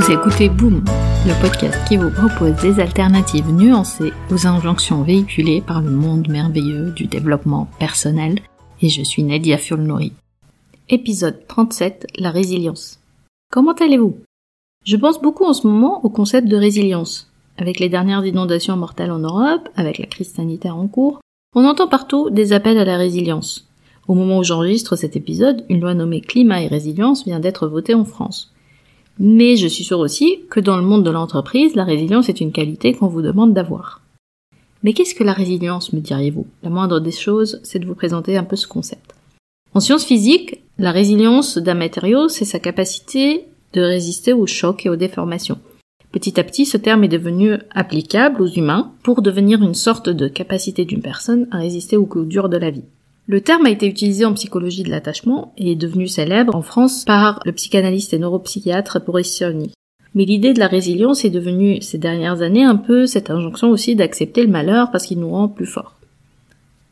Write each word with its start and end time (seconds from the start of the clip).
écoutez 0.00 0.48
Boom, 0.48 0.84
le 1.26 1.40
podcast 1.40 1.78
qui 1.88 1.96
vous 1.96 2.10
propose 2.10 2.60
des 2.62 2.80
alternatives 2.80 3.50
nuancées 3.50 4.12
aux 4.30 4.46
injonctions 4.46 5.02
véhiculées 5.02 5.60
par 5.60 5.80
le 5.80 5.90
monde 5.90 6.28
merveilleux 6.28 6.90
du 6.90 7.06
développement 7.06 7.68
personnel. 7.78 8.38
Et 8.80 8.88
je 8.88 9.02
suis 9.02 9.22
Nadia 9.22 9.58
Fulnori. 9.58 10.12
Épisode 10.88 11.46
37, 11.46 12.06
la 12.18 12.30
résilience. 12.30 13.00
Comment 13.50 13.72
allez-vous? 13.72 14.16
Je 14.84 14.96
pense 14.96 15.20
beaucoup 15.20 15.44
en 15.44 15.52
ce 15.52 15.66
moment 15.66 16.04
au 16.04 16.08
concept 16.08 16.48
de 16.48 16.56
résilience. 16.56 17.30
Avec 17.58 17.78
les 17.78 17.88
dernières 17.88 18.24
inondations 18.24 18.76
mortelles 18.76 19.12
en 19.12 19.18
Europe, 19.18 19.68
avec 19.76 19.98
la 19.98 20.06
crise 20.06 20.32
sanitaire 20.32 20.76
en 20.76 20.88
cours, 20.88 21.20
on 21.54 21.66
entend 21.66 21.86
partout 21.86 22.30
des 22.30 22.52
appels 22.52 22.78
à 22.78 22.84
la 22.84 22.96
résilience. 22.96 23.68
Au 24.08 24.14
moment 24.14 24.38
où 24.38 24.44
j'enregistre 24.44 24.96
cet 24.96 25.16
épisode, 25.16 25.64
une 25.68 25.80
loi 25.80 25.94
nommée 25.94 26.20
Climat 26.20 26.62
et 26.62 26.66
Résilience 26.66 27.24
vient 27.24 27.40
d'être 27.40 27.68
votée 27.68 27.94
en 27.94 28.04
France. 28.04 28.51
Mais 29.24 29.56
je 29.56 29.68
suis 29.68 29.84
sûre 29.84 30.00
aussi 30.00 30.40
que 30.50 30.58
dans 30.58 30.76
le 30.76 30.82
monde 30.82 31.04
de 31.04 31.10
l'entreprise, 31.10 31.76
la 31.76 31.84
résilience 31.84 32.28
est 32.28 32.40
une 32.40 32.50
qualité 32.50 32.92
qu'on 32.92 33.06
vous 33.06 33.22
demande 33.22 33.54
d'avoir. 33.54 34.00
Mais 34.82 34.94
qu'est-ce 34.94 35.14
que 35.14 35.22
la 35.22 35.32
résilience, 35.32 35.92
me 35.92 36.00
diriez-vous? 36.00 36.44
La 36.64 36.70
moindre 36.70 36.98
des 36.98 37.12
choses, 37.12 37.60
c'est 37.62 37.78
de 37.78 37.86
vous 37.86 37.94
présenter 37.94 38.36
un 38.36 38.42
peu 38.42 38.56
ce 38.56 38.66
concept. 38.66 39.14
En 39.74 39.80
sciences 39.80 40.04
physiques, 40.04 40.60
la 40.76 40.90
résilience 40.90 41.56
d'un 41.56 41.74
matériau, 41.74 42.28
c'est 42.28 42.44
sa 42.44 42.58
capacité 42.58 43.44
de 43.74 43.80
résister 43.80 44.32
aux 44.32 44.48
chocs 44.48 44.84
et 44.86 44.88
aux 44.88 44.96
déformations. 44.96 45.60
Petit 46.10 46.40
à 46.40 46.42
petit, 46.42 46.66
ce 46.66 46.76
terme 46.76 47.04
est 47.04 47.08
devenu 47.08 47.58
applicable 47.70 48.42
aux 48.42 48.48
humains 48.48 48.90
pour 49.04 49.22
devenir 49.22 49.62
une 49.62 49.74
sorte 49.74 50.08
de 50.08 50.26
capacité 50.26 50.84
d'une 50.84 51.00
personne 51.00 51.46
à 51.52 51.58
résister 51.58 51.96
aux 51.96 52.06
coups 52.06 52.26
durs 52.26 52.48
de 52.48 52.56
la 52.56 52.70
vie. 52.70 52.84
Le 53.32 53.40
terme 53.40 53.64
a 53.64 53.70
été 53.70 53.86
utilisé 53.86 54.26
en 54.26 54.34
psychologie 54.34 54.82
de 54.82 54.90
l'attachement 54.90 55.54
et 55.56 55.72
est 55.72 55.74
devenu 55.74 56.06
célèbre 56.06 56.54
en 56.54 56.60
France 56.60 57.06
par 57.06 57.40
le 57.46 57.52
psychanalyste 57.52 58.12
et 58.12 58.18
neuropsychiatre 58.18 59.02
Boris 59.02 59.32
Cyrulnik. 59.32 59.72
Mais 60.14 60.26
l'idée 60.26 60.52
de 60.52 60.58
la 60.58 60.66
résilience 60.66 61.24
est 61.24 61.30
devenue 61.30 61.80
ces 61.80 61.96
dernières 61.96 62.42
années 62.42 62.62
un 62.62 62.76
peu 62.76 63.06
cette 63.06 63.30
injonction 63.30 63.70
aussi 63.70 63.96
d'accepter 63.96 64.42
le 64.42 64.50
malheur 64.50 64.90
parce 64.90 65.06
qu'il 65.06 65.18
nous 65.18 65.30
rend 65.30 65.48
plus 65.48 65.64
forts. 65.64 65.94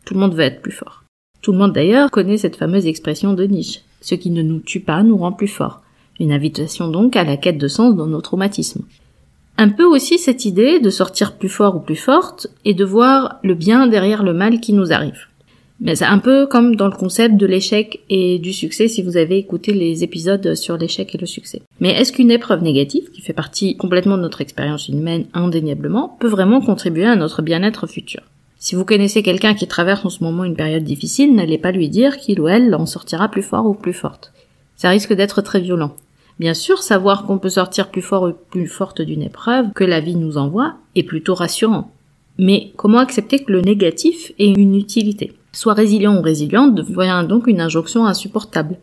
Tout 0.06 0.14
le 0.14 0.20
monde 0.20 0.34
veut 0.34 0.44
être 0.44 0.62
plus 0.62 0.72
fort. 0.72 1.04
Tout 1.42 1.52
le 1.52 1.58
monde 1.58 1.74
d'ailleurs 1.74 2.10
connaît 2.10 2.38
cette 2.38 2.56
fameuse 2.56 2.86
expression 2.86 3.34
de 3.34 3.44
Nietzsche. 3.44 3.82
Ce 4.00 4.14
qui 4.14 4.30
ne 4.30 4.40
nous 4.40 4.60
tue 4.60 4.80
pas 4.80 5.02
nous 5.02 5.18
rend 5.18 5.32
plus 5.32 5.46
forts. 5.46 5.82
Une 6.20 6.32
invitation 6.32 6.88
donc 6.88 7.16
à 7.16 7.24
la 7.24 7.36
quête 7.36 7.58
de 7.58 7.68
sens 7.68 7.94
dans 7.94 8.06
nos 8.06 8.22
traumatismes. 8.22 8.86
Un 9.58 9.68
peu 9.68 9.84
aussi 9.84 10.18
cette 10.18 10.46
idée 10.46 10.80
de 10.80 10.88
sortir 10.88 11.36
plus 11.36 11.50
fort 11.50 11.76
ou 11.76 11.80
plus 11.80 11.96
forte 11.96 12.46
et 12.64 12.72
de 12.72 12.84
voir 12.86 13.40
le 13.42 13.54
bien 13.54 13.86
derrière 13.86 14.22
le 14.22 14.32
mal 14.32 14.58
qui 14.60 14.72
nous 14.72 14.90
arrive. 14.90 15.26
Mais 15.80 15.96
c'est 15.96 16.04
un 16.04 16.18
peu 16.18 16.46
comme 16.46 16.76
dans 16.76 16.88
le 16.88 16.96
concept 16.96 17.36
de 17.36 17.46
l'échec 17.46 18.00
et 18.10 18.38
du 18.38 18.52
succès 18.52 18.86
si 18.86 19.02
vous 19.02 19.16
avez 19.16 19.38
écouté 19.38 19.72
les 19.72 20.04
épisodes 20.04 20.54
sur 20.54 20.76
l'échec 20.76 21.14
et 21.14 21.18
le 21.18 21.26
succès. 21.26 21.62
Mais 21.80 21.90
est-ce 21.90 22.12
qu'une 22.12 22.30
épreuve 22.30 22.62
négative, 22.62 23.10
qui 23.10 23.22
fait 23.22 23.32
partie 23.32 23.76
complètement 23.76 24.18
de 24.18 24.22
notre 24.22 24.42
expérience 24.42 24.88
humaine 24.88 25.24
indéniablement, 25.32 26.16
peut 26.20 26.28
vraiment 26.28 26.60
contribuer 26.60 27.06
à 27.06 27.16
notre 27.16 27.40
bien-être 27.40 27.86
futur? 27.86 28.20
Si 28.58 28.74
vous 28.74 28.84
connaissez 28.84 29.22
quelqu'un 29.22 29.54
qui 29.54 29.66
traverse 29.66 30.04
en 30.04 30.10
ce 30.10 30.22
moment 30.22 30.44
une 30.44 30.54
période 30.54 30.84
difficile, 30.84 31.34
n'allez 31.34 31.56
pas 31.56 31.72
lui 31.72 31.88
dire 31.88 32.18
qu'il 32.18 32.42
ou 32.42 32.48
elle 32.48 32.74
en 32.74 32.84
sortira 32.84 33.30
plus 33.30 33.42
fort 33.42 33.64
ou 33.64 33.72
plus 33.72 33.94
forte. 33.94 34.34
Ça 34.76 34.90
risque 34.90 35.14
d'être 35.14 35.40
très 35.40 35.60
violent. 35.60 35.96
Bien 36.38 36.52
sûr, 36.52 36.82
savoir 36.82 37.24
qu'on 37.24 37.38
peut 37.38 37.48
sortir 37.48 37.90
plus 37.90 38.02
fort 38.02 38.24
ou 38.24 38.32
plus 38.50 38.66
forte 38.66 39.00
d'une 39.00 39.22
épreuve 39.22 39.72
que 39.74 39.84
la 39.84 40.00
vie 40.00 40.16
nous 40.16 40.36
envoie 40.36 40.74
est 40.94 41.04
plutôt 41.04 41.34
rassurant. 41.34 41.90
Mais 42.36 42.72
comment 42.76 42.98
accepter 42.98 43.38
que 43.38 43.52
le 43.52 43.62
négatif 43.62 44.32
ait 44.38 44.52
une 44.52 44.74
utilité? 44.74 45.32
Soit 45.52 45.74
résilient 45.74 46.18
ou 46.18 46.22
résiliente 46.22 46.74
devient 46.74 47.26
donc 47.28 47.46
une 47.46 47.60
injonction 47.60 48.06
insupportable. 48.06 48.76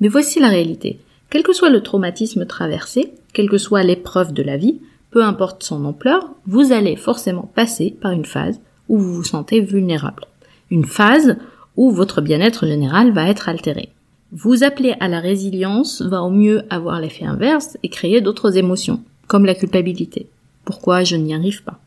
Mais 0.00 0.08
voici 0.08 0.40
la 0.40 0.48
réalité. 0.48 1.00
Quel 1.30 1.42
que 1.42 1.52
soit 1.52 1.70
le 1.70 1.82
traumatisme 1.82 2.46
traversé, 2.46 3.12
quelle 3.32 3.48
que 3.48 3.58
soit 3.58 3.82
l'épreuve 3.82 4.32
de 4.32 4.42
la 4.42 4.56
vie, 4.56 4.80
peu 5.10 5.24
importe 5.24 5.62
son 5.62 5.84
ampleur, 5.84 6.30
vous 6.46 6.72
allez 6.72 6.96
forcément 6.96 7.50
passer 7.54 7.94
par 8.00 8.12
une 8.12 8.24
phase 8.24 8.60
où 8.88 8.98
vous 8.98 9.14
vous 9.14 9.24
sentez 9.24 9.60
vulnérable. 9.60 10.24
Une 10.70 10.84
phase 10.84 11.36
où 11.76 11.90
votre 11.90 12.20
bien-être 12.20 12.66
général 12.66 13.12
va 13.12 13.28
être 13.28 13.48
altéré. 13.48 13.90
Vous 14.32 14.64
appeler 14.64 14.94
à 15.00 15.08
la 15.08 15.20
résilience 15.20 16.00
va 16.00 16.22
au 16.22 16.30
mieux 16.30 16.62
avoir 16.70 17.00
l'effet 17.00 17.26
inverse 17.26 17.76
et 17.82 17.88
créer 17.88 18.20
d'autres 18.20 18.56
émotions, 18.56 19.02
comme 19.26 19.44
la 19.44 19.54
culpabilité. 19.54 20.28
Pourquoi 20.64 21.04
je 21.04 21.16
n'y 21.16 21.34
arrive 21.34 21.62
pas? 21.62 21.78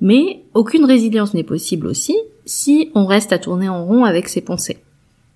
Mais 0.00 0.42
aucune 0.54 0.84
résilience 0.84 1.34
n'est 1.34 1.42
possible 1.42 1.86
aussi 1.86 2.16
si 2.44 2.90
on 2.94 3.06
reste 3.06 3.32
à 3.32 3.38
tourner 3.38 3.68
en 3.68 3.84
rond 3.84 4.04
avec 4.04 4.28
ses 4.28 4.40
pensées. 4.40 4.78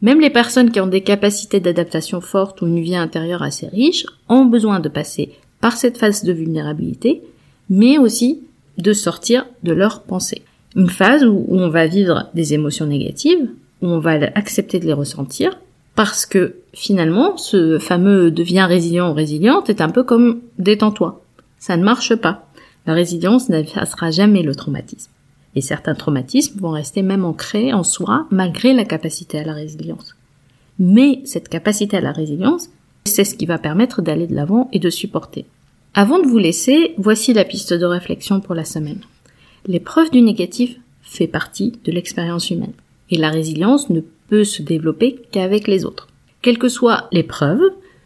Même 0.02 0.20
les 0.20 0.30
personnes 0.30 0.70
qui 0.70 0.80
ont 0.80 0.86
des 0.86 1.02
capacités 1.02 1.60
d'adaptation 1.60 2.20
fortes 2.20 2.60
ou 2.60 2.66
une 2.66 2.80
vie 2.80 2.96
intérieure 2.96 3.42
assez 3.42 3.68
riche 3.68 4.06
ont 4.28 4.44
besoin 4.44 4.80
de 4.80 4.88
passer 4.88 5.32
par 5.60 5.76
cette 5.76 5.96
phase 5.96 6.24
de 6.24 6.32
vulnérabilité, 6.32 7.22
mais 7.70 7.98
aussi 7.98 8.42
de 8.76 8.92
sortir 8.92 9.46
de 9.62 9.72
leurs 9.72 10.02
pensées. 10.02 10.42
Une 10.76 10.90
phase 10.90 11.24
où 11.24 11.46
on 11.48 11.68
va 11.68 11.86
vivre 11.86 12.28
des 12.34 12.52
émotions 12.52 12.86
négatives, 12.86 13.48
où 13.80 13.86
on 13.86 13.98
va 13.98 14.12
accepter 14.34 14.80
de 14.80 14.86
les 14.86 14.92
ressentir, 14.92 15.58
parce 15.94 16.26
que 16.26 16.56
finalement, 16.72 17.36
ce 17.36 17.78
fameux 17.78 18.30
devient 18.30 18.66
résilient 18.68 19.10
ou 19.10 19.14
résiliente 19.14 19.70
est 19.70 19.80
un 19.80 19.90
peu 19.90 20.02
comme 20.02 20.40
détends-toi. 20.58 21.22
Ça 21.58 21.76
ne 21.76 21.84
marche 21.84 22.14
pas. 22.16 22.48
La 22.86 22.94
résilience 22.94 23.48
n'effacera 23.48 24.10
jamais 24.10 24.42
le 24.42 24.54
traumatisme. 24.54 25.10
Et 25.54 25.60
certains 25.60 25.94
traumatismes 25.94 26.58
vont 26.60 26.70
rester 26.70 27.02
même 27.02 27.24
ancrés 27.24 27.72
en 27.72 27.84
soi 27.84 28.26
malgré 28.30 28.74
la 28.74 28.84
capacité 28.84 29.38
à 29.38 29.44
la 29.44 29.52
résilience. 29.52 30.14
Mais 30.78 31.20
cette 31.24 31.48
capacité 31.48 31.96
à 31.96 32.00
la 32.00 32.12
résilience, 32.12 32.68
c'est 33.04 33.24
ce 33.24 33.34
qui 33.34 33.46
va 33.46 33.58
permettre 33.58 34.02
d'aller 34.02 34.26
de 34.26 34.34
l'avant 34.34 34.68
et 34.72 34.78
de 34.78 34.90
supporter. 34.90 35.46
Avant 35.94 36.18
de 36.18 36.26
vous 36.26 36.38
laisser, 36.38 36.94
voici 36.98 37.32
la 37.32 37.44
piste 37.44 37.72
de 37.72 37.84
réflexion 37.84 38.40
pour 38.40 38.54
la 38.54 38.64
semaine. 38.64 39.00
L'épreuve 39.66 40.10
du 40.10 40.20
négatif 40.20 40.76
fait 41.02 41.28
partie 41.28 41.78
de 41.84 41.92
l'expérience 41.92 42.50
humaine. 42.50 42.72
Et 43.10 43.16
la 43.16 43.30
résilience 43.30 43.90
ne 43.90 44.00
peut 44.28 44.44
se 44.44 44.62
développer 44.62 45.22
qu'avec 45.30 45.68
les 45.68 45.84
autres. 45.84 46.08
Quelle 46.42 46.58
que 46.58 46.68
soit 46.68 47.08
l'épreuve, 47.12 47.60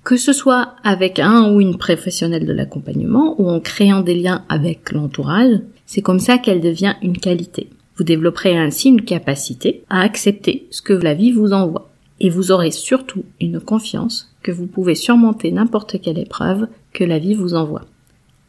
que 0.09 0.17
ce 0.17 0.33
soit 0.33 0.75
avec 0.85 1.19
un 1.19 1.53
ou 1.53 1.61
une 1.61 1.77
professionnelle 1.77 2.47
de 2.47 2.55
l'accompagnement 2.55 3.39
ou 3.39 3.51
en 3.51 3.61
créant 3.61 4.01
des 4.01 4.15
liens 4.15 4.43
avec 4.49 4.93
l'entourage, 4.93 5.61
c'est 5.85 6.01
comme 6.01 6.19
ça 6.19 6.39
qu'elle 6.39 6.63
devient 6.63 6.95
une 7.03 7.19
qualité. 7.19 7.69
Vous 7.99 8.05
développerez 8.05 8.57
ainsi 8.57 8.89
une 8.89 9.03
capacité 9.03 9.85
à 9.91 10.01
accepter 10.01 10.67
ce 10.71 10.81
que 10.81 10.95
la 10.95 11.13
vie 11.13 11.33
vous 11.33 11.53
envoie. 11.53 11.91
Et 12.21 12.31
vous 12.31 12.53
aurez 12.53 12.71
surtout 12.71 13.23
une 13.39 13.61
confiance 13.61 14.35
que 14.43 14.51
vous 14.51 14.67
pouvez 14.67 14.95
surmonter 14.95 15.53
n'importe 15.53 16.01
quelle 16.01 16.19
épreuve 16.19 16.69
que 16.95 17.05
la 17.05 17.19
vie 17.19 17.35
vous 17.35 17.53
envoie. 17.53 17.85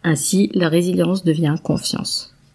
Ainsi, 0.06 0.50
la 0.54 0.70
résilience 0.70 1.26
devient 1.26 1.56
confiance. 1.62 2.34